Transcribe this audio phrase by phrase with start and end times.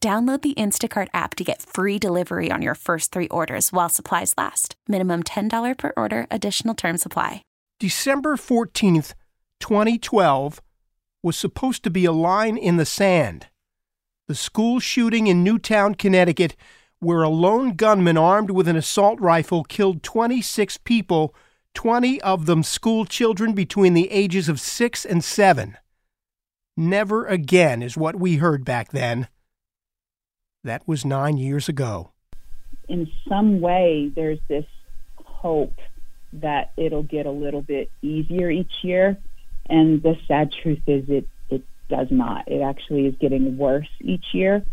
[0.00, 4.34] Download the Instacart app to get free delivery on your first three orders while supplies
[4.36, 4.76] last.
[4.86, 7.42] Minimum $10 per order, additional term supply.
[7.80, 9.14] December 14th,
[9.60, 10.60] 2012,
[11.22, 13.48] was supposed to be a line in the sand.
[14.28, 16.56] The school shooting in Newtown, Connecticut,
[17.00, 21.34] where a lone gunman armed with an assault rifle killed 26 people,
[21.74, 25.76] 20 of them school children between the ages of 6 and 7.
[26.76, 29.28] Never again is what we heard back then.
[30.66, 32.10] That was nine years ago.
[32.88, 34.64] In some way, there's this
[35.14, 35.78] hope
[36.32, 39.16] that it'll get a little bit easier each year.
[39.66, 42.48] And the sad truth is, it, it does not.
[42.48, 44.64] It actually is getting worse each year.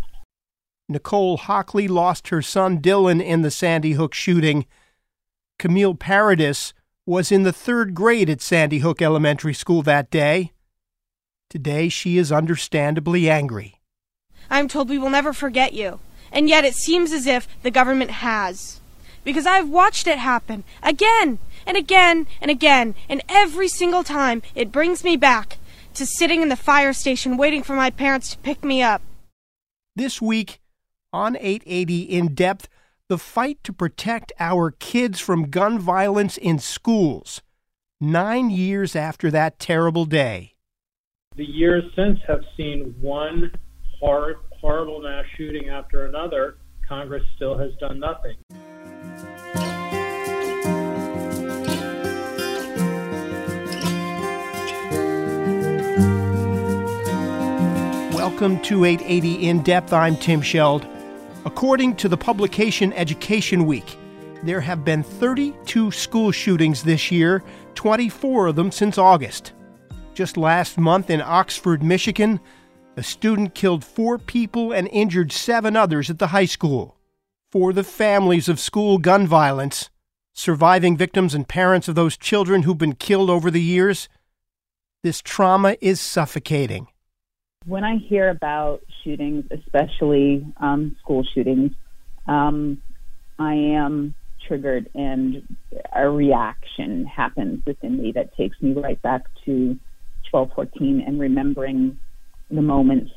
[0.90, 4.66] Nicole Hockley lost her son Dylan in the Sandy Hook shooting.
[5.59, 6.74] Camille Paradis
[7.06, 10.53] was in the third grade at Sandy Hook Elementary School that day.
[11.52, 13.80] Today she is understandably angry.
[14.50, 16.00] I'm told we will never forget you.
[16.31, 18.80] And yet it seems as if the government has.
[19.24, 24.72] Because I've watched it happen again and again and again, and every single time it
[24.72, 25.58] brings me back
[25.94, 29.02] to sitting in the fire station waiting for my parents to pick me up.
[29.96, 30.59] This week
[31.14, 32.68] on 880 In Depth,
[33.08, 37.42] the fight to protect our kids from gun violence in schools.
[38.02, 40.56] Nine years after that terrible day.
[41.36, 43.52] The years since have seen one
[44.03, 48.36] hor- horrible mass shooting after another, Congress still has done nothing.
[58.14, 59.94] Welcome to 880 In Depth.
[59.94, 60.85] I'm Tim Scheld.
[61.46, 63.97] According to the publication Education Week,
[64.44, 67.41] there have been 32 school shootings this year,
[67.75, 69.53] 24 of them since August.
[70.14, 72.41] Just last month in Oxford, Michigan,
[72.96, 76.96] a student killed four people and injured seven others at the high school.
[77.52, 79.90] For the families of school gun violence,
[80.34, 84.09] surviving victims and parents of those children who've been killed over the years,
[85.03, 86.88] this trauma is suffocating.
[87.66, 91.72] When I hear about shootings, especially um, school shootings,
[92.28, 92.82] um,
[93.40, 94.14] I am
[94.48, 95.56] triggered and
[95.96, 99.80] a reaction happens within me that takes me right back to
[100.32, 101.98] 1214 and remembering
[102.50, 103.12] the moments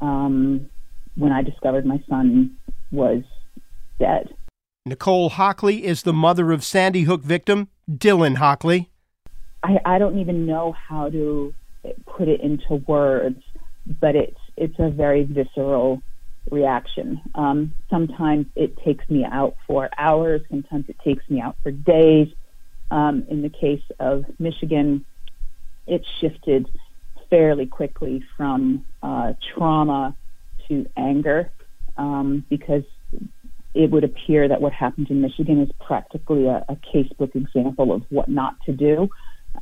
[0.00, 0.68] um,
[1.16, 2.56] when I discovered my son
[2.90, 3.22] was
[3.98, 4.34] dead.
[4.84, 8.90] Nicole Hockley is the mother of Sandy Hook victim Dylan Hockley.
[9.62, 11.54] I, I don't even know how to
[12.06, 13.42] put it into words,
[14.00, 16.02] but it's it's a very visceral
[16.50, 17.20] reaction.
[17.34, 20.42] Um, sometimes it takes me out for hours.
[20.48, 22.28] Sometimes it takes me out for days.
[22.90, 25.04] Um, in the case of Michigan,
[25.86, 26.70] it shifted
[27.30, 30.16] fairly quickly from uh, trauma
[30.68, 31.50] to anger
[31.96, 32.84] um, because
[33.74, 38.02] it would appear that what happened in Michigan is practically a, a casebook example of
[38.08, 39.08] what not to do.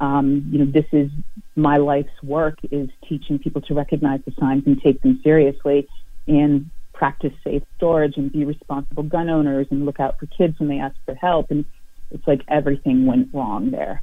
[0.00, 1.10] Um, you know, this is
[1.56, 5.88] my life's work is teaching people to recognize the signs and take them seriously
[6.26, 10.68] and practice safe storage and be responsible gun owners and look out for kids when
[10.68, 11.50] they ask for help.
[11.50, 11.64] And
[12.10, 14.02] it's like everything went wrong there.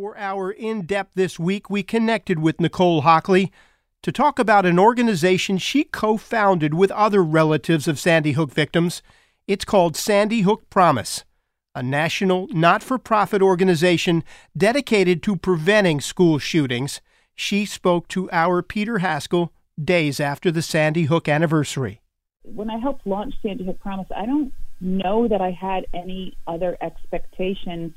[0.00, 3.50] For our in depth this week, we connected with Nicole Hockley
[4.02, 9.02] to talk about an organization she co founded with other relatives of Sandy Hook victims.
[9.48, 11.24] It's called Sandy Hook Promise,
[11.74, 14.22] a national not for profit organization
[14.56, 17.00] dedicated to preventing school shootings.
[17.34, 19.52] She spoke to our Peter Haskell
[19.82, 22.02] days after the Sandy Hook anniversary.
[22.44, 26.78] When I helped launch Sandy Hook Promise, I don't know that I had any other
[26.80, 27.92] expectation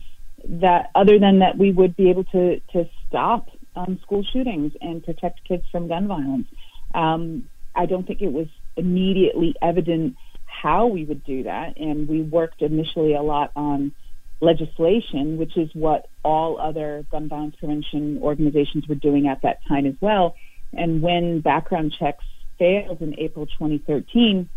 [0.48, 5.04] that other than that we would be able to to stop um, school shootings and
[5.04, 6.48] protect kids from gun violence.
[6.94, 10.16] Um, I don't think it was immediately evident
[10.46, 13.94] how we would do that, and we worked initially a lot on
[14.42, 19.86] legislation, which is what all other gun violence prevention organizations were doing at that time
[19.86, 20.36] as well.
[20.74, 22.26] And when background checks
[22.58, 24.50] failed in April 2013,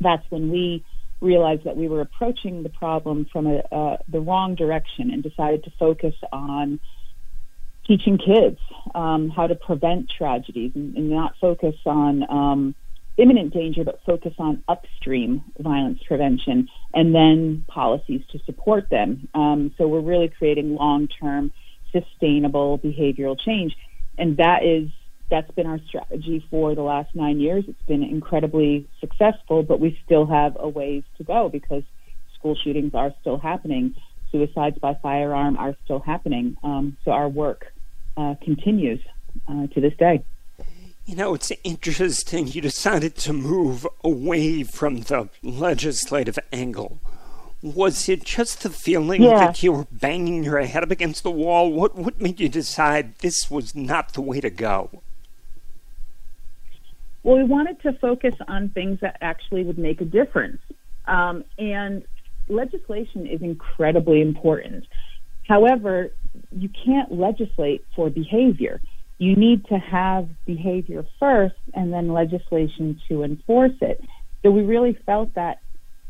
[0.00, 0.84] that's when we
[1.20, 5.64] realized that we were approaching the problem from a, uh, the wrong direction and decided
[5.64, 6.78] to focus on
[7.86, 8.58] teaching kids
[8.94, 12.74] um, how to prevent tragedies and, and not focus on um,
[13.16, 19.28] imminent danger, but focus on upstream violence prevention and then policies to support them.
[19.34, 21.52] Um, so we're really creating long-term,
[21.90, 23.74] sustainable behavioral change,
[24.18, 24.88] and that is
[25.30, 27.64] that's been our strategy for the last nine years.
[27.68, 31.82] It's been incredibly successful, but we still have a ways to go because
[32.34, 33.94] school shootings are still happening.
[34.30, 36.56] Suicides by firearm are still happening.
[36.62, 37.72] Um, so our work
[38.16, 39.00] uh, continues
[39.48, 40.24] uh, to this day.
[41.04, 47.00] You know, it's interesting you decided to move away from the legislative angle.
[47.62, 49.38] Was it just the feeling yeah.
[49.38, 51.72] that you were banging your head up against the wall?
[51.72, 55.02] What what made you decide this was not the way to go?
[57.28, 60.62] Well, we wanted to focus on things that actually would make a difference.
[61.06, 62.02] Um, and
[62.48, 64.86] legislation is incredibly important.
[65.46, 66.08] However,
[66.52, 68.80] you can't legislate for behavior.
[69.18, 74.00] You need to have behavior first and then legislation to enforce it.
[74.42, 75.58] So we really felt that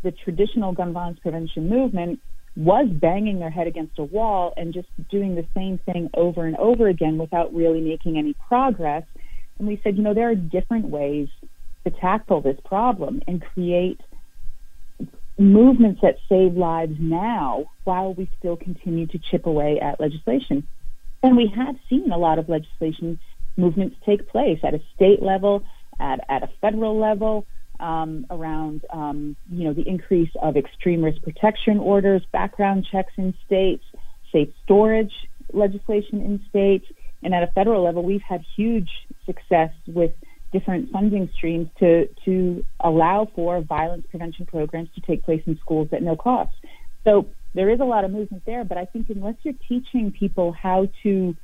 [0.05, 2.21] the traditional gun violence prevention movement
[2.55, 6.55] was banging their head against a wall and just doing the same thing over and
[6.59, 9.03] over again without really making any progress.
[9.59, 11.29] And we said, you know, there are different ways
[11.85, 14.01] to tackle this problem and create
[15.39, 20.67] movements that save lives now while we still continue to chip away at legislation.
[21.23, 23.19] And we have seen a lot of legislation
[23.57, 25.65] movements take place at a state level,
[25.99, 27.47] at, at a federal level,
[27.81, 33.35] um, around um, you know the increase of extreme risk protection orders, background checks in
[33.47, 33.85] states,
[34.33, 35.13] safe storage
[35.53, 36.85] legislation in states,
[37.23, 38.89] and at a federal level, we've had huge
[39.27, 40.13] success with
[40.53, 45.89] different funding streams to to allow for violence prevention programs to take place in schools
[45.93, 46.55] at no cost.
[47.05, 50.53] So there is a lot of movement there, but I think unless you're teaching people
[50.53, 51.37] how to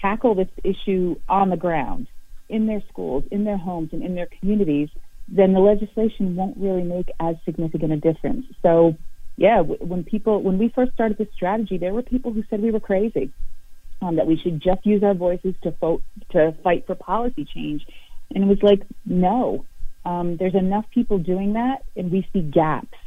[0.00, 2.08] tackle this issue on the ground,
[2.48, 4.88] in their schools, in their homes, and in their communities,
[5.28, 8.46] then the legislation won't really make as significant a difference.
[8.62, 8.96] So,
[9.36, 12.70] yeah, when people when we first started this strategy, there were people who said we
[12.70, 13.32] were crazy,
[14.02, 17.86] um, that we should just use our voices to vote to fight for policy change,
[18.34, 19.64] and it was like, no,
[20.04, 22.98] um, there's enough people doing that, and we see gaps.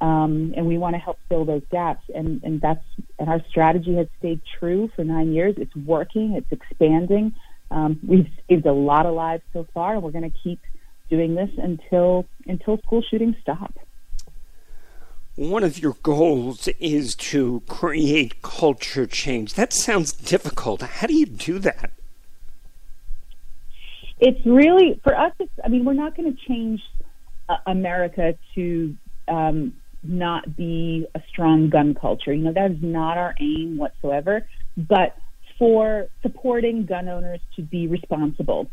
[0.00, 2.84] Um, and we want to help fill those gaps, and, and that's
[3.18, 5.54] and our strategy has stayed true for nine years.
[5.56, 7.34] It's working, it's expanding.
[7.70, 10.60] Um, we've saved a lot of lives so far, and we're going to keep
[11.08, 13.72] doing this until until school shootings stop.
[15.36, 19.54] One of your goals is to create culture change.
[19.54, 20.82] That sounds difficult.
[20.82, 21.90] How do you do that?
[24.24, 25.32] it's really for us.
[25.62, 26.80] I mean, we're not going to change
[27.48, 28.96] uh, America to
[29.28, 32.32] um, not be a strong gun culture.
[32.32, 34.46] You know, that is not our aim whatsoever.
[34.76, 35.16] But
[35.58, 38.70] for supporting gun owners to be responsible,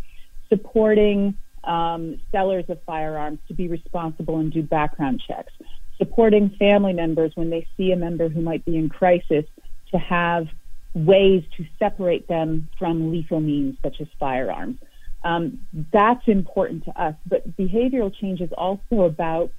[0.49, 5.53] supporting um, sellers of firearms to be responsible and do background checks,
[6.01, 9.45] supporting family members when they see a member who might be in crisis
[9.91, 10.47] to have
[10.95, 14.79] ways to separate them from lethal means such as firearms.
[15.23, 15.59] Um,
[15.93, 17.13] that's important to us.
[17.27, 19.51] But behavioral change is also about,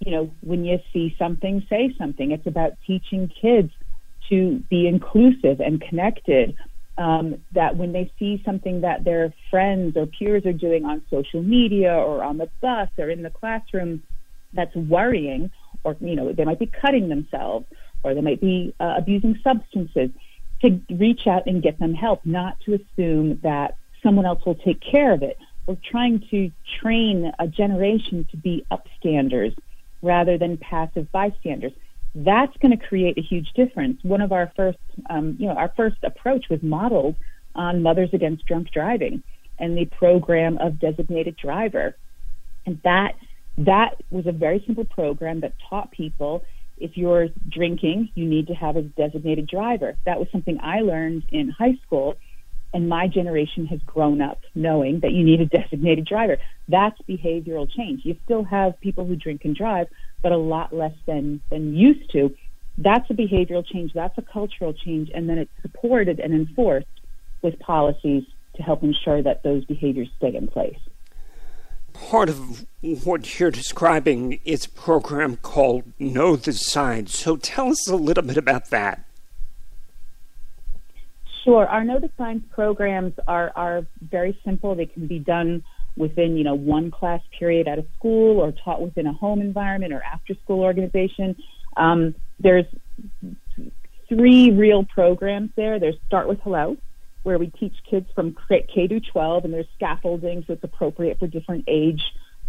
[0.00, 2.30] you know, when you see something, say something.
[2.30, 3.70] It's about teaching kids
[4.30, 6.56] to be inclusive and connected.
[6.96, 11.42] Um, that when they see something that their friends or peers are doing on social
[11.42, 14.04] media or on the bus or in the classroom
[14.52, 15.50] that's worrying,
[15.84, 17.66] or you know they might be cutting themselves
[18.04, 20.10] or they might be uh, abusing substances,
[20.60, 24.80] to reach out and get them help, not to assume that someone else will take
[24.80, 25.38] care of it.
[25.66, 26.50] We're trying to
[26.80, 29.56] train a generation to be upstanders
[30.02, 31.72] rather than passive bystanders.
[32.14, 33.98] That's going to create a huge difference.
[34.04, 37.16] One of our first, um, you know, our first approach was modeled
[37.54, 39.22] on Mothers Against Drunk Driving.
[39.56, 41.96] and the program of designated driver.
[42.66, 43.14] And that
[43.58, 46.44] that was a very simple program that taught people
[46.76, 49.96] if you're drinking, you need to have a designated driver.
[50.06, 52.16] That was something I learned in high school,
[52.72, 56.38] and my generation has grown up knowing that you need a designated driver.
[56.68, 58.04] That's behavioral change.
[58.04, 59.86] You still have people who drink and drive,
[60.22, 62.34] but a lot less than than used to.
[62.76, 63.92] That's a behavioral change.
[63.92, 66.88] That's a cultural change, and then it's supported and enforced
[67.40, 68.24] with policies
[68.56, 70.78] to help ensure that those behaviors stay in place
[71.94, 77.16] part of what you're describing is a program called Know the Signs.
[77.16, 79.04] So tell us a little bit about that.
[81.44, 81.66] Sure.
[81.66, 84.74] Our Know the Signs programs are, are very simple.
[84.74, 85.62] They can be done
[85.96, 89.92] within, you know, one class period at a school or taught within a home environment
[89.92, 91.36] or after school organization.
[91.76, 92.66] Um, there's
[94.08, 95.78] three real programs there.
[95.78, 96.76] There's Start with Hello,
[97.24, 101.26] where we teach kids from K to 12, and there's scaffolding, so it's appropriate for
[101.26, 102.02] different age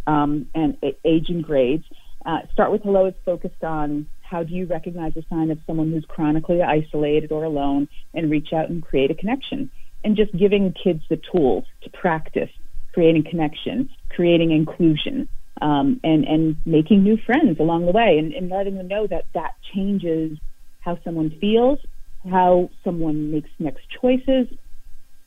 [0.05, 1.85] um, and age and grades.
[2.25, 5.91] Uh, Start with Hello is focused on how do you recognize a sign of someone
[5.91, 9.69] who's chronically isolated or alone and reach out and create a connection.
[10.03, 12.49] And just giving kids the tools to practice
[12.93, 15.27] creating connection, creating inclusion,
[15.61, 19.25] um, and, and making new friends along the way, and, and letting them know that
[19.33, 20.37] that changes
[20.79, 21.79] how someone feels,
[22.29, 24.47] how someone makes next choices,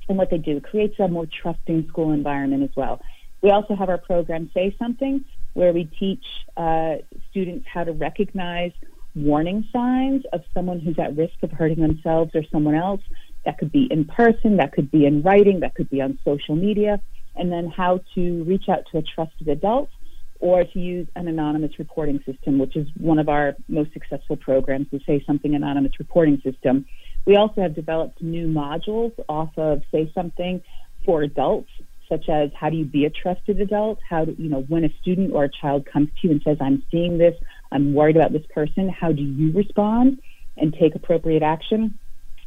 [0.08, 0.58] and what they do.
[0.58, 3.00] It creates a more trusting school environment as well.
[3.42, 5.24] We also have our program Say Something,
[5.54, 6.24] where we teach
[6.56, 6.96] uh,
[7.30, 8.72] students how to recognize
[9.14, 13.00] warning signs of someone who's at risk of hurting themselves or someone else.
[13.44, 16.56] That could be in person, that could be in writing, that could be on social
[16.56, 17.00] media,
[17.36, 19.88] and then how to reach out to a trusted adult
[20.40, 24.86] or to use an anonymous reporting system, which is one of our most successful programs,
[24.92, 26.86] the Say Something Anonymous Reporting System,
[27.28, 30.62] we also have developed new modules off of Say Something
[31.04, 31.68] for adults,
[32.08, 33.98] such as how do you be a trusted adult?
[34.08, 36.56] How do you know when a student or a child comes to you and says,
[36.58, 37.34] I'm seeing this,
[37.70, 40.22] I'm worried about this person, how do you respond
[40.56, 41.98] and take appropriate action?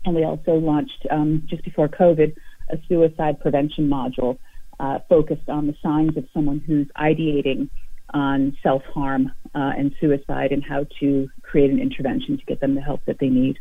[0.03, 2.35] And we also launched um, just before COVID
[2.71, 4.39] a suicide prevention module
[4.79, 7.69] uh, focused on the signs of someone who's ideating
[8.15, 12.73] on self harm uh, and suicide and how to create an intervention to get them
[12.73, 13.59] the help that they need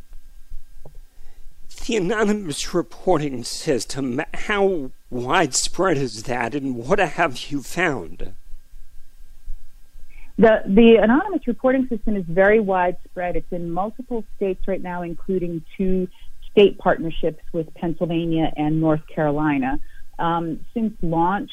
[1.87, 8.35] the anonymous reporting system, how widespread is that, and what have you found?
[10.39, 13.37] The, the anonymous reporting system is very widespread.
[13.37, 16.09] It's in multiple states right now, including two
[16.51, 19.79] state partnerships with Pennsylvania and North Carolina.
[20.19, 21.51] Um, since launch,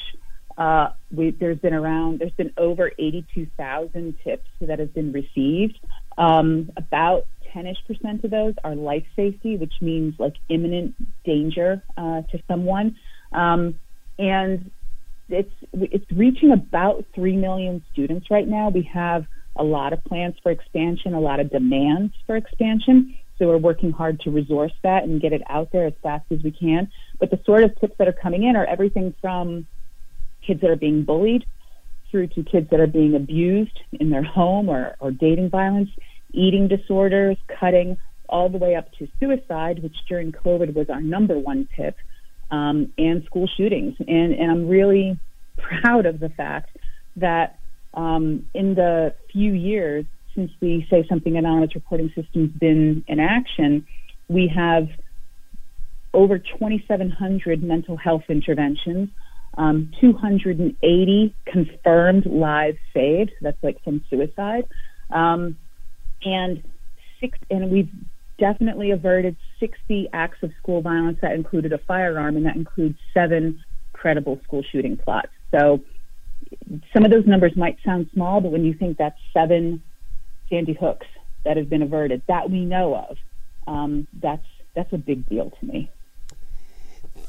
[0.57, 5.79] uh, we, there's been around, there's been over 82,000 tips that have been received.
[6.17, 7.25] Um, about
[7.55, 12.95] 10ish percent of those are life safety, which means like imminent danger uh, to someone.
[13.31, 13.79] Um,
[14.19, 14.71] and
[15.29, 18.69] it's it's reaching about three million students right now.
[18.69, 19.25] We have
[19.55, 23.15] a lot of plans for expansion, a lot of demands for expansion.
[23.37, 26.41] So we're working hard to resource that and get it out there as fast as
[26.43, 26.89] we can.
[27.19, 29.67] But the sort of tips that are coming in are everything from
[30.45, 31.45] kids that are being bullied
[32.09, 35.89] through to kids that are being abused in their home or, or dating violence
[36.33, 37.97] eating disorders, cutting,
[38.29, 41.95] all the way up to suicide, which during COVID was our number one tip,
[42.51, 43.95] um, and school shootings.
[43.99, 45.19] And, and I'm really
[45.57, 46.75] proud of the fact
[47.15, 47.59] that
[47.93, 50.05] um, in the few years
[50.35, 53.87] since the Say Something Anonymous reporting system's been in action,
[54.27, 54.87] we have
[56.13, 59.09] over 2,700 mental health interventions,
[59.57, 63.31] um, 280 confirmed lives saved.
[63.41, 64.65] That's like from suicide.
[65.09, 65.57] Um,
[66.23, 66.63] and
[67.19, 67.89] six, and we've
[68.37, 73.63] definitely averted 60 acts of school violence that included a firearm, and that includes seven
[73.93, 75.29] credible school shooting plots.
[75.51, 75.81] So
[76.93, 79.81] some of those numbers might sound small, but when you think that's seven
[80.49, 81.07] Sandy Hooks
[81.43, 83.17] that have been averted that we know of,
[83.67, 84.45] um, that's
[84.75, 85.89] that's a big deal to me.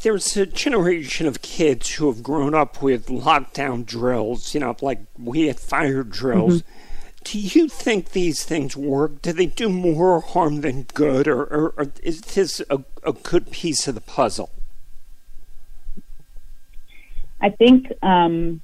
[0.02, 5.00] There's a generation of kids who have grown up with lockdown drills, you know, like
[5.18, 6.62] we had fire drills.
[6.62, 6.84] Mm-hmm
[7.30, 9.20] do you think these things work?
[9.20, 13.50] Do they do more harm than good, or, or, or is this a, a, good
[13.50, 14.50] piece of the puzzle?
[17.38, 18.62] I think um,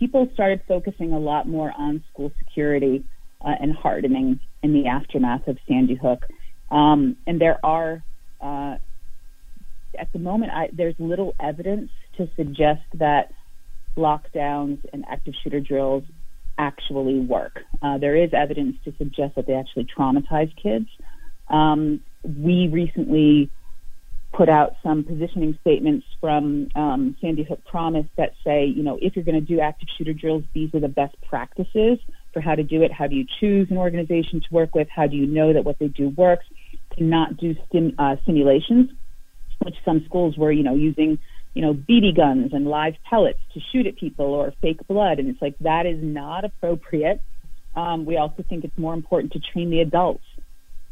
[0.00, 3.04] people started focusing a lot more on school security
[3.40, 6.26] uh, and hardening in the aftermath of Sandy Hook.
[6.72, 8.02] Um, and there are,
[8.40, 8.78] uh,
[9.96, 13.32] at the moment, I, there's little evidence to suggest that
[13.96, 16.02] lockdowns and active shooter drills
[16.58, 17.60] actually work.
[17.80, 20.88] Uh, there is evidence to suggest that they actually traumatize kids.
[21.48, 23.50] Um, we recently
[24.32, 29.16] put out some positioning statements from um, Sandy Hook Promise that say, you know, if
[29.16, 31.98] you're going to do active shooter drills, these are the best practices
[32.32, 32.92] for how to do it.
[32.92, 34.88] How do you choose an organization to work with?
[34.94, 36.44] How do you know that what they do works?
[36.98, 38.90] To not do stim, uh, simulations,
[39.64, 41.18] which some schools were, you know, using,
[41.58, 45.28] you know, BB guns and live pellets to shoot at people or fake blood, and
[45.28, 47.20] it's like that is not appropriate.
[47.74, 50.22] Um, we also think it's more important to train the adults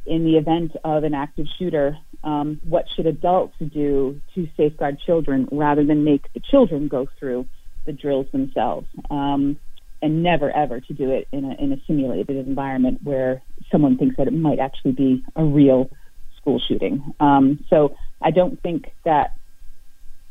[0.06, 5.48] in the event of an active shooter, um, what should adults do to safeguard children
[5.52, 7.46] rather than make the children go through
[7.84, 8.88] the drills themselves?
[9.08, 9.58] Um,
[10.02, 14.16] and never ever to do it in a, in a simulated environment where someone thinks
[14.16, 15.90] that it might actually be a real
[16.38, 17.14] school shooting.
[17.20, 19.36] Um, so I don't think that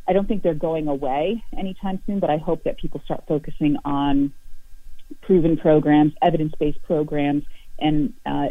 [0.07, 3.77] I don't think they're going away anytime soon, but I hope that people start focusing
[3.83, 4.33] on
[5.21, 7.43] proven programs, evidence-based programs,
[7.79, 8.47] and uh,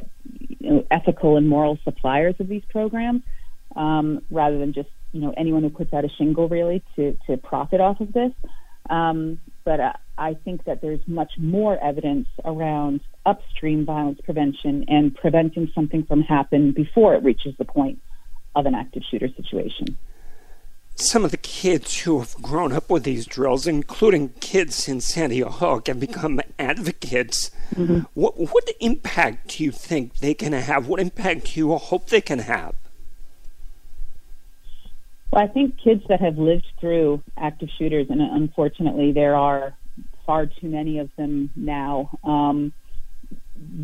[0.59, 3.23] you know, ethical and moral suppliers of these programs,
[3.77, 7.37] um, rather than just you know anyone who puts out a shingle really to to
[7.37, 8.33] profit off of this.
[8.91, 15.15] Um, but uh, I think that there's much more evidence around upstream violence prevention and
[15.15, 18.01] preventing something from happening before it reaches the point
[18.55, 19.97] of an active shooter situation
[20.97, 25.41] some of the kids who have grown up with these drills, including kids in Sandy
[25.41, 27.51] Hook, have become advocates.
[27.75, 28.01] Mm-hmm.
[28.15, 30.87] What what impact do you think they can have?
[30.87, 32.75] What impact do you hope they can have?
[35.33, 39.75] Well, I think kids that have lived through active shooters, and unfortunately there are
[40.27, 42.19] far too many of them now.
[42.23, 42.73] Um,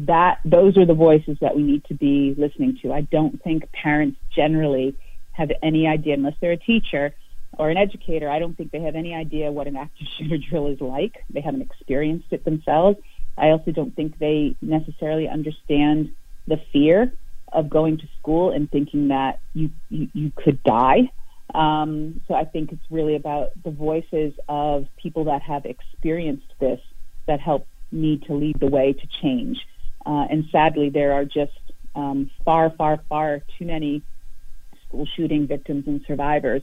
[0.07, 2.93] that those are the voices that we need to be listening to.
[2.93, 4.97] I don't think parents generally
[5.41, 7.15] have any idea, unless they're a teacher
[7.59, 10.69] or an educator, I don't think they have any idea what an active shooter drill
[10.69, 11.25] is like.
[11.31, 12.99] They haven't experienced it themselves.
[13.37, 16.13] I also don't think they necessarily understand
[16.47, 17.13] the fear
[17.53, 21.11] of going to school and thinking that you you, you could die.
[21.55, 26.81] Um, so I think it's really about the voices of people that have experienced this
[27.27, 29.59] that help need to lead the way to change.
[30.07, 31.59] Uh, and sadly, there are just
[31.97, 34.03] um, far, far, far too many
[34.91, 36.63] school shooting victims and survivors,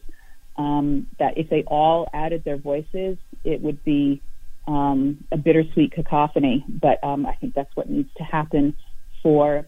[0.58, 4.22] um, that if they all added their voices, it would be
[4.68, 6.66] um, a bittersweet cacophony.
[6.68, 8.76] But um, I think that's what needs to happen
[9.24, 9.66] for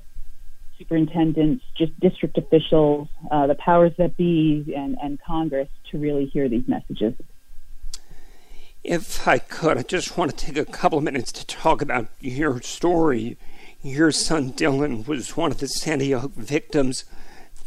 [0.77, 6.47] superintendents, just district officials, uh, the powers that be, and, and Congress to really hear
[6.49, 7.13] these messages.
[8.83, 12.07] If I could, I just want to take a couple of minutes to talk about
[12.21, 13.37] your story.
[13.81, 17.03] Your son Dylan was one of the Sandy Hook victims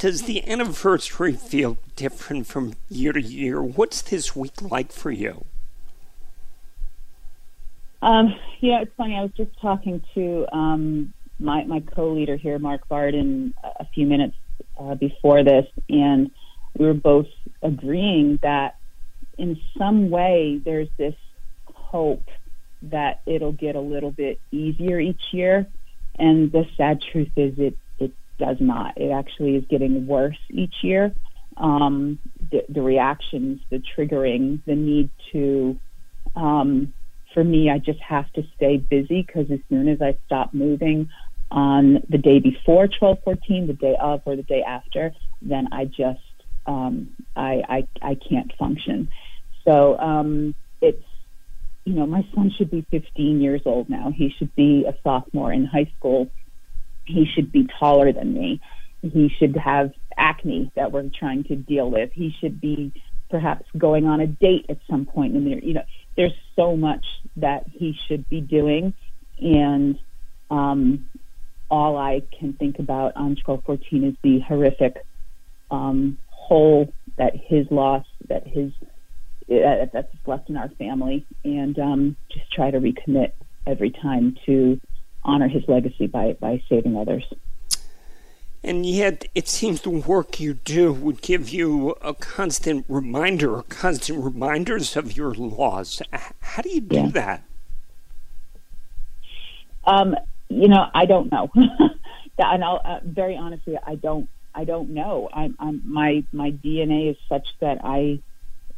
[0.03, 3.63] does the anniversary feel different from year to year?
[3.63, 5.45] What's this week like for you?
[8.03, 9.17] Um, yeah, it's funny.
[9.17, 14.35] I was just talking to um, my my co-leader here, Mark Barden, a few minutes
[14.77, 16.33] uh, before this, and
[16.77, 17.29] we were both
[17.63, 18.79] agreeing that
[19.39, 21.15] in some way there's this
[21.73, 22.29] hope
[22.83, 25.65] that it'll get a little bit easier each year.
[26.19, 27.77] And the sad truth is, it
[28.43, 28.99] does not.
[28.99, 31.15] It actually is getting worse each year.
[31.57, 32.19] Um,
[32.51, 35.79] the, the, reactions, the triggering, the need to,
[36.35, 36.93] um,
[37.35, 41.09] for me, I just have to stay busy because as soon as I stop moving
[41.51, 46.21] on the day before 1214, the day of, or the day after, then I just,
[46.67, 49.09] um, I, I, I can't function.
[49.65, 51.05] So um, it's,
[51.85, 54.11] you know, my son should be 15 years old now.
[54.11, 56.31] He should be a sophomore in high school
[57.05, 58.61] he should be taller than me.
[59.03, 62.13] He should have acne that we're trying to deal with.
[62.13, 62.93] He should be
[63.31, 65.59] perhaps going on a date at some point in there.
[65.59, 65.85] You know,
[66.17, 67.05] there's so much
[67.37, 68.95] that he should be doing,
[69.41, 69.99] and
[70.51, 71.09] um,
[71.71, 75.05] all I can think about on 1214 is the horrific
[75.71, 78.73] um, hole that his loss, that his
[79.51, 83.33] uh, that's left in our family, and um, just try to recommit
[83.67, 84.81] every time to
[85.25, 87.25] honor his legacy by, by saving others.
[88.65, 93.63] And yet, it seems the work you do would give you a constant reminder, or
[93.65, 96.01] constant reminders of your loss.
[96.41, 97.09] How do you do yeah.
[97.09, 97.43] that?
[99.85, 100.15] Um,
[100.49, 101.51] you know, I don't know.
[102.39, 104.29] and I'll, uh, very honestly, I don't.
[104.55, 105.31] I don't know.
[105.33, 108.21] I'm, I'm, my my DNA is such that I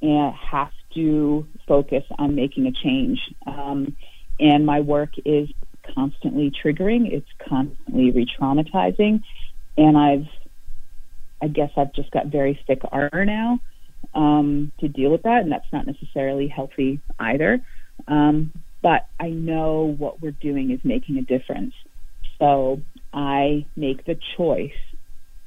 [0.02, 3.96] uh, have to focus on making a change, um,
[4.38, 5.50] and my work is
[5.94, 7.12] constantly triggering.
[7.12, 9.22] It's constantly re-traumatizing,
[9.76, 10.26] and I've,
[11.42, 13.60] I guess I've just got very thick armor now
[14.14, 17.60] um, to deal with that, and that's not necessarily healthy either.
[18.08, 21.74] Um, but I know what we're doing is making a difference,
[22.38, 22.80] so
[23.12, 24.72] I make the choice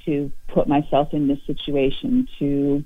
[0.06, 2.84] to put myself in this situation to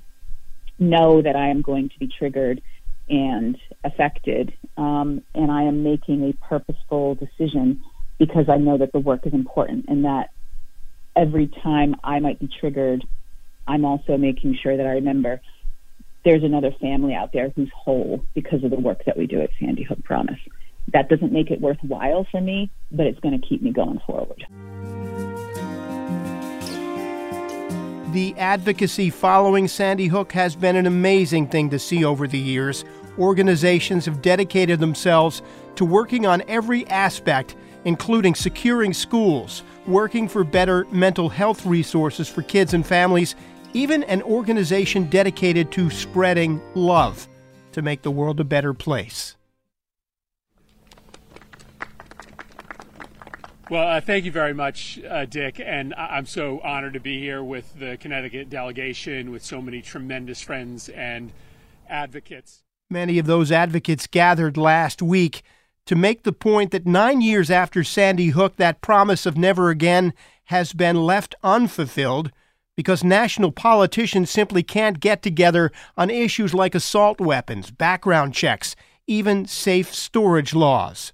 [0.77, 2.61] know that I am going to be triggered
[3.09, 4.53] and affected.
[4.77, 7.81] Um, and I am making a purposeful decision
[8.17, 10.29] because I know that the work is important and that
[11.15, 13.05] every time I might be triggered,
[13.67, 15.41] I'm also making sure that I remember
[16.25, 19.49] there's another family out there who's whole because of the work that we do at
[19.59, 20.39] Sandy Hook Promise.
[20.93, 24.45] That doesn't make it worthwhile for me, but it's going to keep me going forward.
[28.13, 32.85] The advocacy following Sandy Hook has been an amazing thing to see over the years.
[33.17, 35.41] Organizations have dedicated themselves
[35.77, 42.43] to working on every aspect, including securing schools, working for better mental health resources for
[42.43, 43.33] kids and families,
[43.73, 47.27] even an organization dedicated to spreading love
[47.71, 49.37] to make the world a better place.
[53.69, 55.59] Well, uh, thank you very much, uh, Dick.
[55.59, 59.81] And I- am so honored to be here with the Connecticut delegation, with so many
[59.81, 61.31] tremendous friends and
[61.89, 62.61] advocates.
[62.89, 65.43] Many of those advocates gathered last week
[65.85, 70.13] to make the point that nine years after Sandy Hook, that promise of never again
[70.45, 72.31] has been left unfulfilled
[72.75, 78.75] because national politicians simply can't get together on issues like assault weapons, background checks,
[79.07, 81.13] even safe storage laws.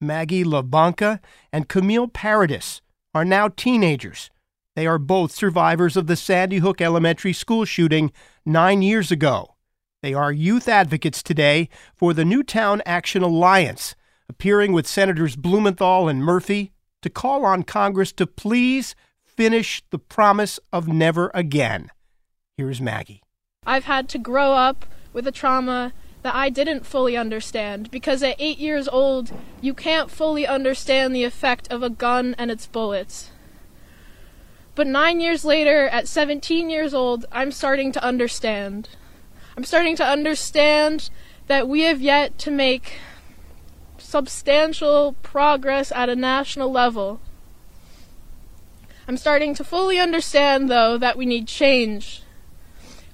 [0.00, 1.20] Maggie LaBanca
[1.52, 2.80] and Camille Paradis
[3.14, 4.30] are now teenagers.
[4.76, 8.12] They are both survivors of the Sandy Hook Elementary School shooting
[8.46, 9.56] nine years ago.
[10.02, 13.96] They are youth advocates today for the Newtown Action Alliance,
[14.28, 20.60] appearing with Senators Blumenthal and Murphy to call on Congress to please finish the promise
[20.72, 21.90] of never again.
[22.56, 23.22] Here's Maggie.
[23.66, 28.36] I've had to grow up with a trauma that I didn't fully understand because at
[28.38, 33.30] eight years old, you can't fully understand the effect of a gun and its bullets.
[34.74, 38.90] But nine years later, at 17 years old, I'm starting to understand.
[39.56, 41.10] I'm starting to understand
[41.46, 42.98] that we have yet to make
[43.96, 47.20] substantial progress at a national level.
[49.08, 52.22] I'm starting to fully understand, though, that we need change.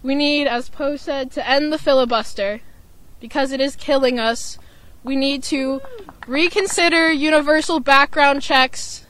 [0.02, 2.60] We need, as Poe said, to end the filibuster
[3.24, 4.58] because it is killing us.
[5.02, 5.80] We need to
[6.26, 9.06] reconsider universal background checks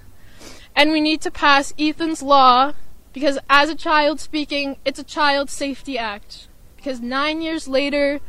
[0.77, 2.74] and we need to pass Ethan's Law
[3.12, 6.46] because, as a child speaking, it's a Child Safety Act.
[6.77, 8.20] Because nine years later,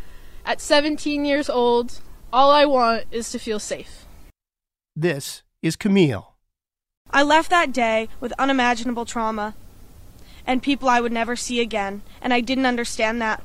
[0.43, 2.01] at 17 years old,
[2.33, 4.07] all I want is to feel safe.
[4.95, 6.33] This is Camille.
[7.11, 9.53] I left that day with unimaginable trauma
[10.47, 13.43] and people I would never see again, and I didn't understand that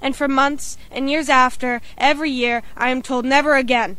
[0.00, 3.96] and for months and years after, every year, I am told never again.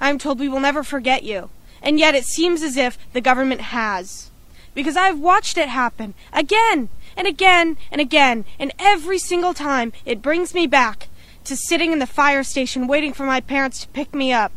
[0.00, 1.50] I am told we will never forget you.
[1.82, 4.30] And yet it seems as if the government has.
[4.74, 9.92] Because I have watched it happen again and again and again, and every single time
[10.04, 11.08] it brings me back
[11.44, 14.52] to sitting in the fire station waiting for my parents to pick me up.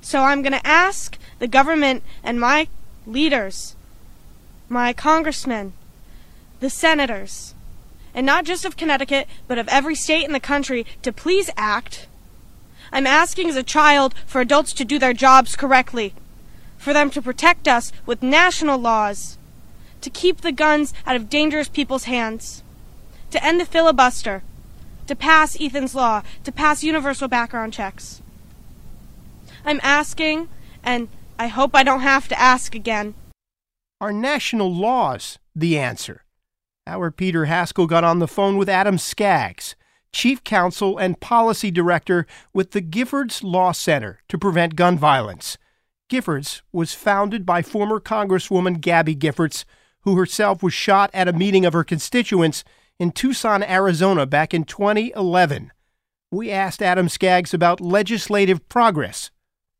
[0.00, 2.68] So I'm going to ask the government and my
[3.06, 3.74] leaders,
[4.68, 5.72] my congressmen,
[6.60, 7.54] the senators,
[8.14, 12.08] and not just of Connecticut, but of every state in the country, to please act.
[12.92, 16.14] I'm asking as a child for adults to do their jobs correctly,
[16.76, 19.38] for them to protect us with national laws,
[20.00, 22.62] to keep the guns out of dangerous people's hands,
[23.30, 24.42] to end the filibuster,
[25.06, 28.20] to pass Ethan's Law, to pass universal background checks.
[29.64, 30.48] I'm asking,
[30.82, 33.14] and I hope I don't have to ask again.
[34.00, 36.21] Are national laws the answer?
[36.86, 39.76] Our Peter Haskell got on the phone with Adam Skaggs,
[40.12, 45.58] Chief Counsel and Policy Director with the Giffords Law Center to Prevent Gun Violence.
[46.10, 49.64] Giffords was founded by former Congresswoman Gabby Giffords,
[50.00, 52.64] who herself was shot at a meeting of her constituents
[52.98, 55.70] in Tucson, Arizona back in 2011.
[56.32, 59.30] We asked Adam Skaggs about legislative progress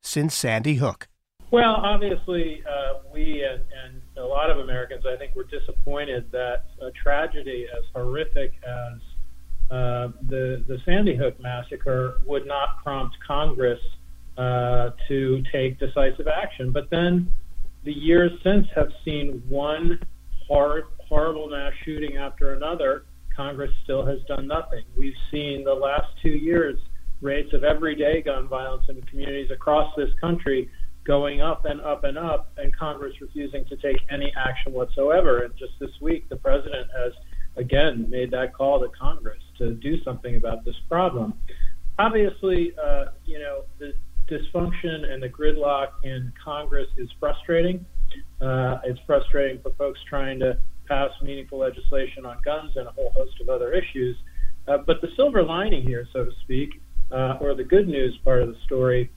[0.02, 1.08] since Sandy Hook.
[1.50, 3.60] Well, obviously, uh, we and,
[4.22, 9.00] a lot of Americans, I think, were disappointed that a tragedy as horrific as
[9.70, 13.80] uh, the the Sandy Hook massacre would not prompt Congress
[14.36, 16.72] uh, to take decisive action.
[16.72, 17.32] But then,
[17.84, 19.98] the years since have seen one
[20.46, 23.04] hor- horrible mass shooting after another.
[23.36, 24.84] Congress still has done nothing.
[24.96, 26.78] We've seen the last two years
[27.22, 30.68] rates of everyday gun violence in communities across this country
[31.04, 35.40] going up and up and up, and Congress refusing to take any action whatsoever.
[35.40, 37.12] And just this week, the president has
[37.56, 41.34] again made that call to Congress to do something about this problem.
[41.98, 43.92] Obviously, uh, you know, the
[44.30, 47.84] dysfunction and the gridlock in Congress is frustrating.
[48.40, 53.10] Uh, it's frustrating for folks trying to pass meaningful legislation on guns and a whole
[53.14, 54.16] host of other issues.
[54.68, 58.42] Uh, but the silver lining here, so to speak, uh, or the good news part
[58.42, 59.10] of the story,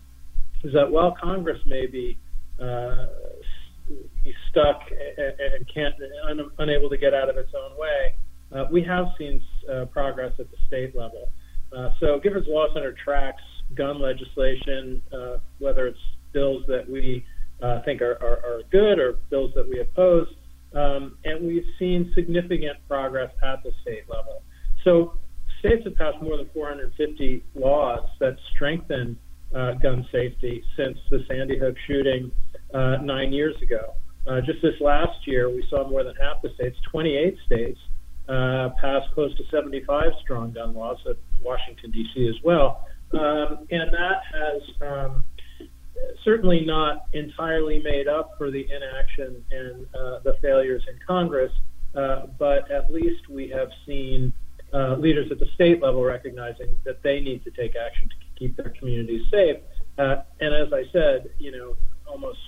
[0.66, 2.18] is that while Congress may be
[2.60, 3.06] uh,
[4.50, 4.82] stuck
[5.18, 5.94] and can't
[6.30, 8.16] un- unable to get out of its own way,
[8.56, 11.30] uh, we have seen uh, progress at the state level.
[11.76, 13.42] Uh, so Giffords Law Center tracks
[13.76, 16.00] gun legislation, uh, whether it's
[16.34, 17.26] bills that we
[17.62, 20.28] uh, think are, are, are, good or bills that we oppose,
[20.76, 24.44] um, and we've seen significant progress at the state level.
[24.84, 25.14] So
[25.60, 29.18] states have passed more than 450 laws that strengthen
[29.82, 32.32] gun safety since the Sandy Hook shooting
[32.74, 33.96] uh, nine years ago.
[34.28, 37.80] Uh, just this last year, we saw more than half the states, 28 states,
[38.28, 42.28] uh, pass close to 75 strong gun laws, at Washington, D.C.
[42.28, 42.88] as well.
[43.14, 45.26] Um, and that has um,
[46.24, 51.52] certainly not entirely made up for the inaction and uh, the failures in Congress,
[51.96, 54.34] uh, but at least we have seen
[54.74, 58.56] uh, leaders at the state level recognizing that they need to take action to keep
[58.58, 59.58] their communities safe.
[59.98, 61.76] Uh, and as I said, you know,
[62.08, 62.40] almost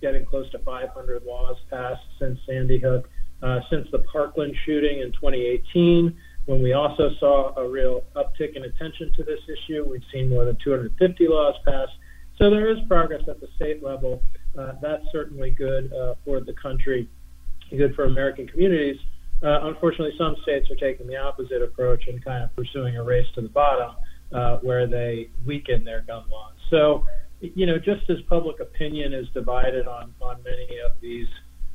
[0.00, 3.08] getting close to 500 laws passed since Sandy Hook,
[3.42, 8.64] uh, since the Parkland shooting in 2018, when we also saw a real uptick in
[8.64, 9.86] attention to this issue.
[9.88, 11.92] We've seen more than 250 laws passed.
[12.38, 14.22] So there is progress at the state level.
[14.58, 17.08] Uh, that's certainly good uh, for the country,
[17.70, 18.96] good for American communities.
[19.42, 23.26] Uh, unfortunately, some states are taking the opposite approach and kind of pursuing a race
[23.34, 23.94] to the bottom
[24.32, 26.54] uh, where they weaken their gun laws.
[26.70, 27.04] So,
[27.40, 31.26] you know, just as public opinion is divided on, on many of these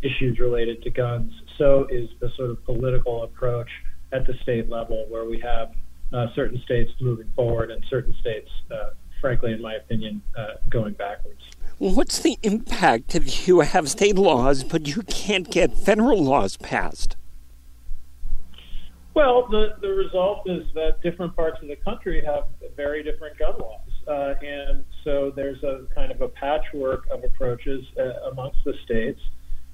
[0.02, 3.70] issues related to guns, so is the sort of political approach
[4.12, 5.74] at the state level where we have
[6.14, 10.94] uh, certain states moving forward and certain states, uh, frankly, in my opinion, uh, going
[10.94, 11.42] backwards.
[11.78, 17.18] What's the impact if you have state laws but you can't get federal laws passed?
[19.16, 22.44] Well, the, the result is that different parts of the country have
[22.76, 23.80] very different gun laws.
[24.06, 29.22] Uh, and so there's a kind of a patchwork of approaches uh, amongst the states.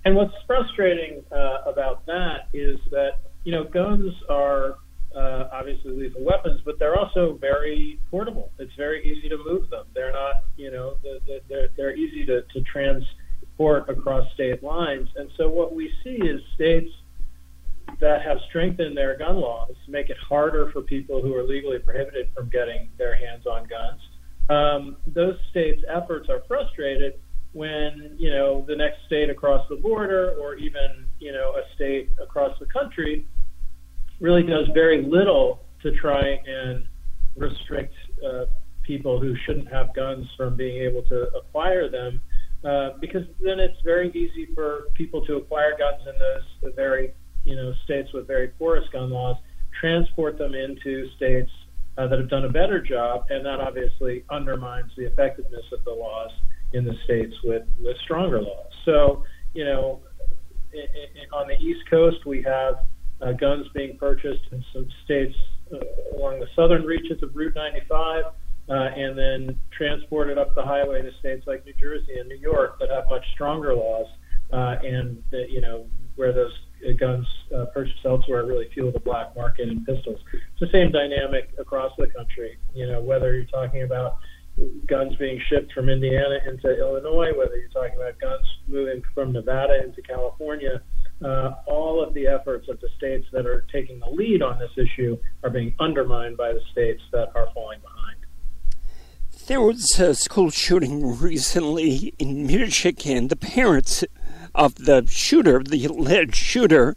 [0.05, 4.75] And what's frustrating uh, about that is that, you know, guns are
[5.15, 8.51] uh, obviously lethal weapons, but they're also very portable.
[8.59, 9.85] It's very easy to move them.
[9.95, 10.97] They're not, you know,
[11.49, 15.09] they're, they're easy to, to transport across state lines.
[15.15, 16.91] And so what we see is states
[17.99, 22.29] that have strengthened their gun laws make it harder for people who are legally prohibited
[22.35, 24.01] from getting their hands on guns.
[24.49, 27.19] Um, those states' efforts are frustrated
[27.53, 32.09] when you know the next state across the border, or even you know a state
[32.21, 33.27] across the country,
[34.19, 36.85] really does very little to try and
[37.35, 37.93] restrict
[38.25, 38.45] uh,
[38.83, 42.21] people who shouldn't have guns from being able to acquire them.
[42.63, 47.11] Uh, because then it's very easy for people to acquire guns in those very
[47.43, 49.37] you know states with very porous gun laws,
[49.79, 51.51] transport them into states
[51.97, 55.91] uh, that have done a better job, and that obviously undermines the effectiveness of the
[55.91, 56.31] laws
[56.73, 58.71] in the states with with stronger laws.
[58.85, 59.23] So
[59.53, 60.01] you know,
[60.73, 62.75] in, in, on the East Coast we have
[63.21, 65.35] uh, guns being purchased in some states
[65.73, 65.77] uh,
[66.17, 68.25] along the southern reaches of Route 95.
[68.69, 72.79] Uh, and then transported up the highway to states like New Jersey and New York
[72.79, 74.05] that have much stronger laws,
[74.53, 76.53] uh, and uh, you know where those
[76.99, 80.19] guns uh, purchased elsewhere really fuel the black market in pistols.
[80.33, 82.57] It's the same dynamic across the country.
[82.73, 84.17] You know, whether you're talking about
[84.87, 89.83] guns being shipped from Indiana into Illinois, whether you're talking about guns moving from Nevada
[89.83, 90.81] into California,
[91.23, 94.71] uh, all of the efforts of the states that are taking the lead on this
[94.75, 98.17] issue are being undermined by the states that are falling behind.
[99.47, 103.27] There was a school shooting recently in Michigan.
[103.27, 104.03] The parents
[104.53, 106.95] of the shooter, the alleged shooter,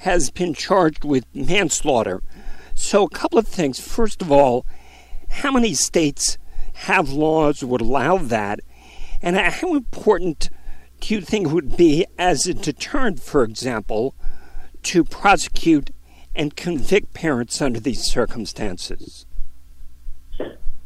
[0.00, 2.22] has been charged with manslaughter.
[2.74, 3.80] So, a couple of things.
[3.80, 4.66] First of all,
[5.28, 6.38] how many states
[6.74, 8.60] have laws would allow that?
[9.22, 10.50] And how important
[11.00, 14.14] do you think it would be as a deterrent, for example,
[14.84, 15.90] to prosecute
[16.34, 19.25] and convict parents under these circumstances?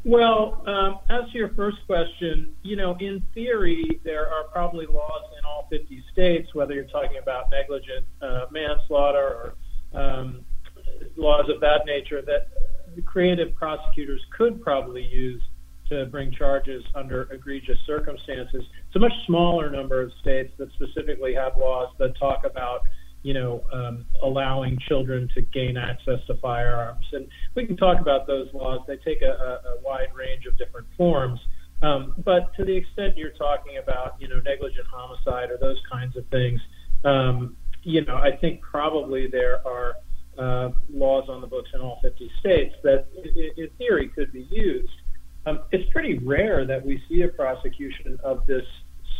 [0.04, 5.24] Well, um, as to your first question, you know, in theory, there are probably laws
[5.38, 9.54] in all 50 states, whether you're talking about negligent uh, manslaughter
[9.92, 10.44] or um,
[11.16, 12.48] laws of that nature, that
[13.04, 15.42] creative prosecutors could probably use
[15.90, 18.64] to bring charges under egregious circumstances.
[18.86, 22.80] It's a much smaller number of states that specifically have laws that talk about
[23.22, 27.04] you know, um, allowing children to gain access to firearms.
[27.12, 28.80] And we can talk about those laws.
[28.86, 31.38] They take a, a, wide range of different forms.
[31.82, 36.16] Um, but to the extent you're talking about, you know, negligent homicide or those kinds
[36.16, 36.60] of things,
[37.04, 39.94] um, you know, I think probably there are
[40.38, 43.06] uh, laws on the books in all 50 states that,
[43.56, 44.90] in, theory, could be used.
[45.46, 48.64] Um, it's pretty rare that we see a prosecution of this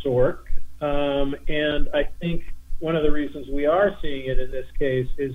[0.03, 0.45] sort,
[0.81, 2.43] um, and I think
[2.81, 5.33] one of the reasons we are seeing it in this case is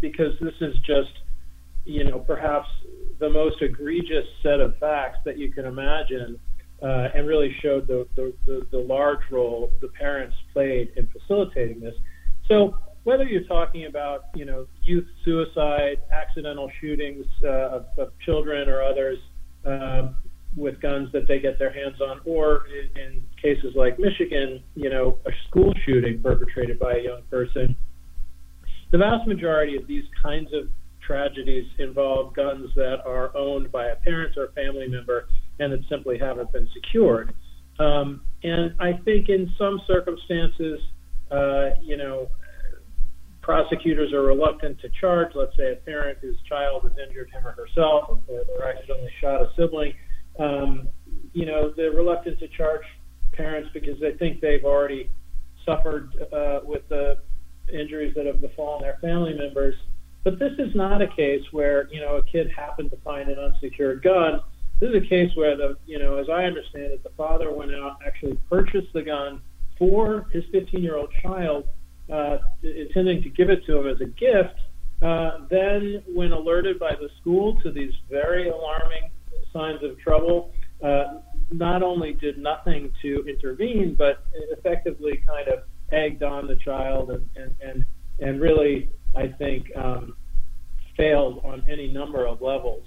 [0.00, 1.12] because this is just,
[1.84, 2.68] you know, perhaps
[3.18, 6.38] the most egregious set of facts that you can imagine,
[6.82, 11.80] uh, and really showed the, the, the, the large role the parents played in facilitating
[11.80, 11.94] this.
[12.48, 18.68] So whether you're talking about, you know, youth suicide, accidental shootings uh, of, of children
[18.68, 19.18] or others
[19.66, 20.16] um,
[20.56, 24.90] with guns that they get their hands on, or in, in cases like Michigan, you
[24.90, 27.76] know, a school shooting perpetrated by a young person,
[28.92, 30.68] the vast majority of these kinds of
[31.04, 35.26] tragedies involve guns that are owned by a parent or a family member
[35.58, 37.34] and that simply haven't been secured.
[37.78, 40.80] Um, and I think in some circumstances,
[41.30, 42.28] uh, you know,
[43.42, 47.52] prosecutors are reluctant to charge, let's say, a parent whose child has injured him or
[47.52, 49.92] herself or, or accidentally shot a sibling.
[50.38, 50.88] Um,
[51.32, 52.82] you know, they're reluctant to charge
[53.32, 55.10] parents because they think they've already
[55.64, 57.18] suffered uh, with the
[57.72, 59.74] injuries that have befallen their family members.
[60.22, 63.38] But this is not a case where, you know, a kid happened to find an
[63.38, 64.40] unsecured gun.
[64.80, 67.74] This is a case where the, you know, as I understand it, the father went
[67.74, 69.40] out, actually purchased the gun
[69.78, 71.68] for his 15 year old child
[72.10, 74.58] uh, intending to give it to him as a gift,
[75.02, 79.10] uh, then when alerted by the school to these very alarming
[79.54, 84.24] signs of trouble, uh, not only did nothing to intervene, but
[84.58, 85.60] effectively kind of
[85.92, 87.84] egged on the child and, and, and,
[88.20, 90.16] and really, I think, um,
[90.96, 92.84] failed on any number of levels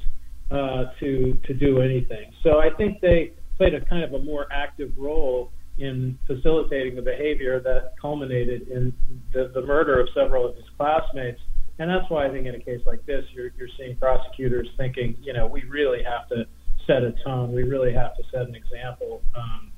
[0.51, 2.31] uh, to, to do anything.
[2.43, 7.01] So I think they played a kind of a more active role in facilitating the
[7.01, 8.93] behavior that culminated in
[9.33, 11.39] the, the murder of several of his classmates.
[11.79, 15.15] And that's why I think in a case like this, you're, you're seeing prosecutors thinking,
[15.21, 16.47] you know, we really have to
[16.87, 17.51] set a tone.
[17.51, 19.71] We really have to set an example um,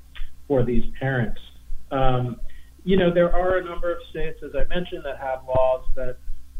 [0.48, 1.40] for these parents.
[1.90, 2.40] Um,
[2.84, 6.16] you know, there are a number of states, as I mentioned, that have laws that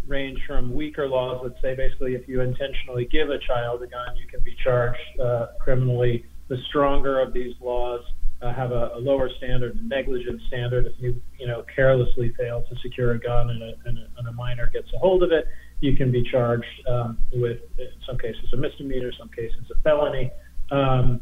[0.07, 1.41] range from weaker laws.
[1.43, 4.99] Let's say basically if you intentionally give a child a gun, you can be charged
[5.23, 6.27] uh, criminally.
[6.49, 8.03] The stronger of these laws
[8.43, 10.87] uh, have a, a lower standard, a negligent standard.
[10.87, 14.29] If you you know carelessly fail to secure a gun and a, and a, and
[14.29, 15.47] a minor gets a hold of it,
[15.81, 20.31] you can be charged um, with, in some cases, a misdemeanor, some cases, a felony.
[20.71, 21.21] Um,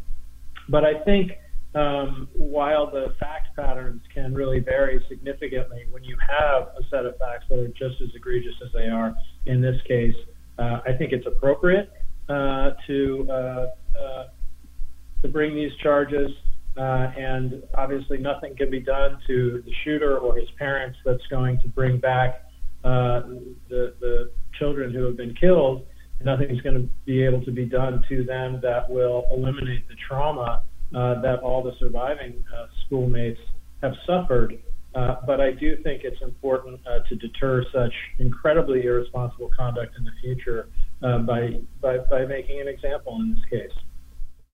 [0.69, 1.33] but I think
[1.75, 7.17] um, while the fact patterns can really vary significantly, when you have a set of
[7.19, 9.15] facts that are just as egregious as they are
[9.47, 10.17] in this case,
[10.59, 11.91] uh, I think it's appropriate
[12.29, 14.25] uh, to uh, uh
[15.23, 16.31] to bring these charges.
[16.77, 21.61] Uh, and obviously, nothing can be done to the shooter or his parents that's going
[21.61, 22.45] to bring back
[22.85, 23.23] uh,
[23.69, 25.87] the, the children who have been killed.
[26.25, 30.63] Nothing's going to be able to be done to them that will eliminate the trauma
[30.95, 33.41] uh, that all the surviving uh, schoolmates
[33.83, 34.59] have suffered.
[34.95, 40.05] Uh, but I do think it's important uh, to deter such incredibly irresponsible conduct in
[40.05, 40.69] the future
[41.03, 43.79] uh, by, by, by making an example in this case.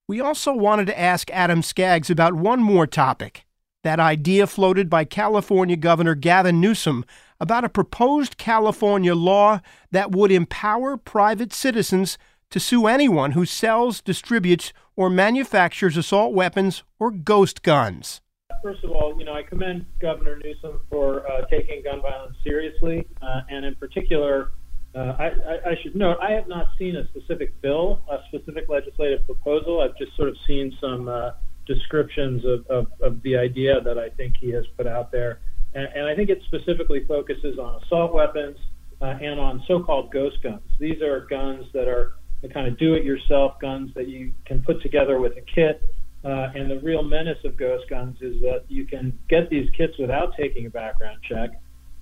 [0.06, 3.46] We also wanted to ask Adam Skaggs about one more topic
[3.84, 7.04] that idea floated by California Governor Gavin Newsom
[7.40, 12.18] about a proposed California law that would empower private citizens
[12.50, 18.20] to sue anyone who sells, distributes, or manufactures assault weapons or ghost guns.
[18.62, 23.06] First of all, you know, I commend Governor Newsom for uh, taking gun violence seriously,
[23.20, 24.52] uh, and in particular,
[24.94, 28.68] uh, I, I, I should note I have not seen a specific bill, a specific
[28.68, 29.80] legislative proposal.
[29.80, 31.32] I've just sort of seen some uh,
[31.66, 35.40] descriptions of, of, of the idea that I think he has put out there.
[35.74, 38.56] And, and I think it specifically focuses on assault weapons
[39.00, 40.62] uh, and on so called ghost guns.
[40.78, 44.62] These are guns that are the kind of do it yourself guns that you can
[44.62, 45.82] put together with a kit.
[46.24, 49.92] Uh, and the real menace of ghost guns is that you can get these kits
[49.98, 51.50] without taking a background check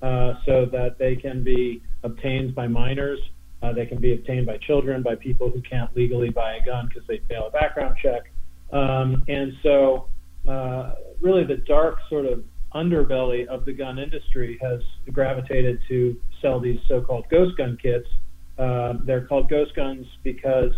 [0.00, 3.18] uh, so that they can be obtained by minors.
[3.62, 6.88] Uh, they can be obtained by children, by people who can't legally buy a gun
[6.88, 8.32] because they fail a background check.
[8.72, 10.08] Um, and so,
[10.48, 12.42] uh, really, the dark sort of
[12.74, 14.80] underbelly of the gun industry has
[15.12, 18.08] gravitated to sell these so called ghost gun kits.
[18.58, 20.72] Uh, they're called ghost guns because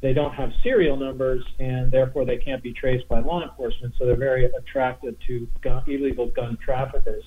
[0.00, 3.94] they don't have serial numbers and therefore they can't be traced by law enforcement.
[3.98, 7.24] So they're very attractive to gun, illegal gun traffickers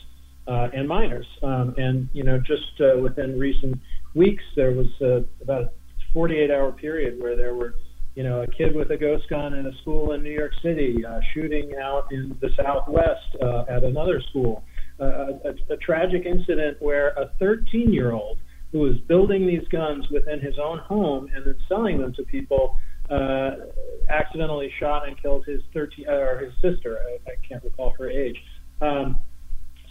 [0.48, 1.28] uh, and minors.
[1.42, 3.80] Um, and you know, just uh, within recent
[4.14, 5.72] weeks, there was uh, about a
[6.18, 7.76] 48-hour period where there were
[8.16, 11.06] you know, a kid with a ghost gun in a school in New York City,
[11.06, 14.64] uh, shooting out in the Southwest uh, at another school,
[15.00, 18.38] uh, a, a tragic incident where a 13 year old
[18.72, 22.78] who was building these guns within his own home and then selling them to people
[23.10, 23.52] uh,
[24.10, 27.00] accidentally shot and killed his 13 or his sister.
[27.00, 28.38] I, I can't recall her age.
[28.82, 29.20] Um,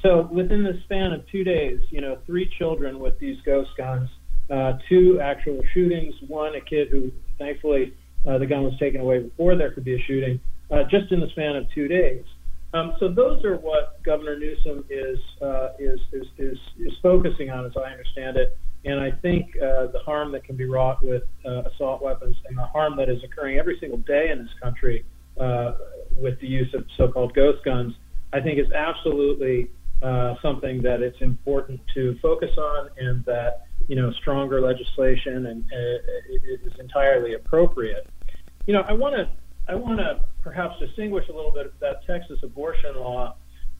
[0.02, 4.08] so within the span of two days, you know, three children with these ghost guns,
[4.50, 7.94] uh, two actual shootings, one a kid who thankfully
[8.26, 11.20] uh, the gun was taken away before there could be a shooting, uh, just in
[11.20, 12.24] the span of two days.
[12.72, 17.64] Um, so those are what Governor Newsom is, uh, is, is, is, is focusing on,
[17.66, 18.56] as I understand it.
[18.84, 22.58] And I think uh, the harm that can be wrought with uh, assault weapons and
[22.58, 25.04] the harm that is occurring every single day in this country
[25.40, 25.72] uh,
[26.16, 27.94] with the use of so-called ghost guns,
[28.32, 29.70] I think is absolutely
[30.02, 35.64] uh, something that it's important to focus on, and that you know stronger legislation and
[35.64, 38.06] uh, is entirely appropriate.
[38.66, 39.28] You know, I want to
[39.68, 43.36] I want to perhaps distinguish a little bit that Texas abortion law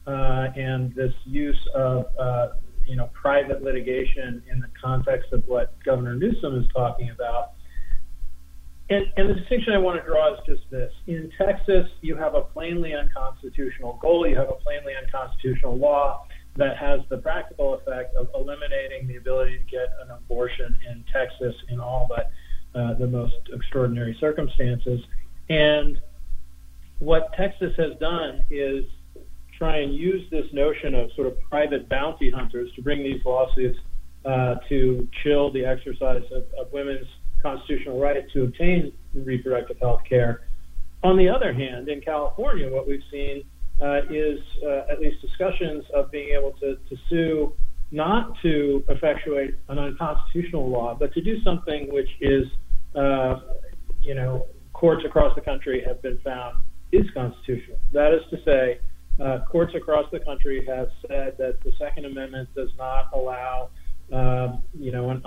[0.06, 2.48] uh, and this use of uh,
[2.86, 7.52] you know private litigation in the context of what Governor Newsom is talking about.
[8.90, 12.34] And, and the distinction I want to draw is just this: in Texas, you have
[12.34, 16.26] a plainly unconstitutional goal, you have a plainly unconstitutional law
[16.56, 21.54] that has the practical effect of eliminating the ability to get an abortion in Texas
[21.68, 22.30] in all but
[22.78, 25.00] uh, the most extraordinary circumstances.
[25.48, 26.00] And
[26.98, 28.84] what Texas has done is
[29.56, 33.78] try and use this notion of sort of private bounty hunters to bring these lawsuits
[34.24, 37.06] uh, to chill the exercise of, of women's
[37.42, 40.48] constitutional right to obtain reproductive health care.
[41.02, 43.44] On the other hand, in California, what we've seen
[43.80, 47.52] is uh, at least discussions of being able to, to sue
[47.90, 52.46] not to effectuate an unconstitutional law, but to do something which is,
[52.96, 53.40] uh,
[54.00, 56.56] you know, courts across the country have been found
[56.92, 57.78] is constitutional.
[57.92, 58.80] That is to say,
[59.22, 63.70] uh, courts across the country have said that the Second Amendment does not allow,
[64.12, 65.22] uh, you know, an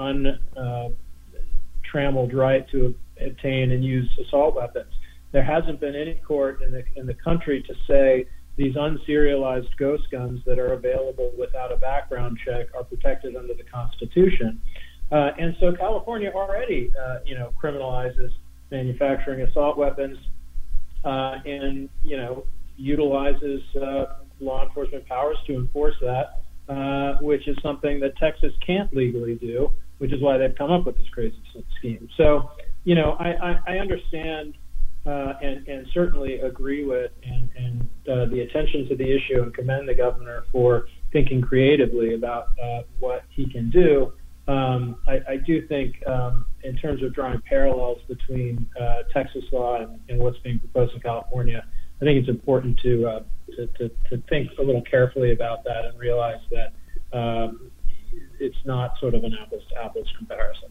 [0.58, 2.94] untrammeled uh, right to
[3.26, 4.92] obtain and use assault weapons.
[5.32, 8.26] There hasn't been any court in the in the country to say
[8.58, 13.64] these unserialized ghost guns that are available without a background check are protected under the
[13.64, 14.60] Constitution.
[15.12, 18.32] Uh, and so California already, uh, you know, criminalizes
[18.72, 20.18] manufacturing assault weapons,
[21.06, 22.46] uh, and you know,
[22.76, 24.06] utilizes uh,
[24.42, 29.72] law enforcement powers to enforce that, uh, which is something that Texas can't legally do,
[30.00, 31.38] which is why they've come up with this crazy
[31.78, 32.10] scheme.
[32.18, 32.52] So,
[32.84, 34.56] you know, I, I, I understand
[35.08, 39.54] uh, and, and certainly agree with and, and uh, the attention to the issue and
[39.54, 44.12] commend the governor for thinking creatively about uh, what he can do.
[44.50, 49.82] Um, I, I, do think, um, in terms of drawing parallels between uh, Texas law
[49.82, 51.66] and, and, what's being proposed in California,
[52.02, 53.20] I think it's important to, uh,
[53.58, 56.74] to, to, to, think a little carefully about that and realize that
[57.12, 57.72] um,
[58.40, 60.70] it's not sort of an apples to apples comparison.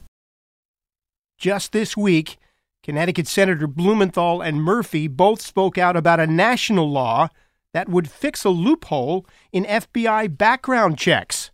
[1.39, 2.39] Just this week,
[2.87, 7.30] Connecticut Senator Blumenthal and Murphy both spoke out about a national law
[7.72, 11.51] that would fix a loophole in FBI background checks.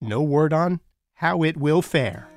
[0.00, 0.80] No word on
[1.14, 2.28] how it will fare.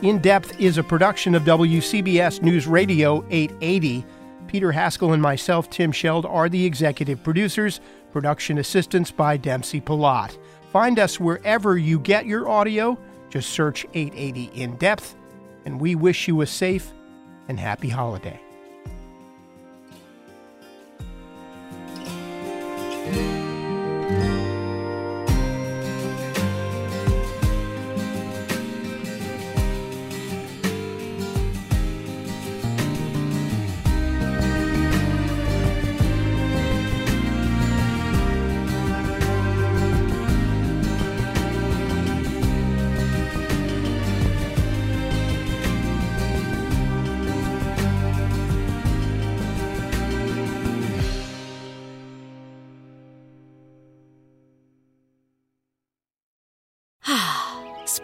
[0.00, 4.02] In Depth is a production of WCBS News Radio 880.
[4.46, 7.82] Peter Haskell and myself, Tim Scheld, are the executive producers.
[8.12, 10.38] Production assistance by Dempsey Palat.
[10.72, 12.98] Find us wherever you get your audio.
[13.30, 15.16] Just search 880 In Depth,
[15.64, 16.92] and we wish you a safe
[17.48, 18.40] and happy holiday.